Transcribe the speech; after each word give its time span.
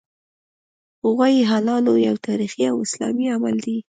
غوايي 1.07 1.41
حلالول 1.49 1.97
یو 2.07 2.15
تاریخي 2.27 2.63
او 2.71 2.75
اسلامي 2.85 3.25
عمل 3.35 3.55
دی 3.65 3.77